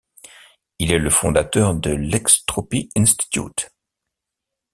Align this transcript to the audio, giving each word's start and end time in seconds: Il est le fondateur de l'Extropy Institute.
Il 0.79 0.91
est 0.91 0.97
le 0.97 1.11
fondateur 1.11 1.75
de 1.75 1.91
l'Extropy 1.91 2.89
Institute. 2.97 3.69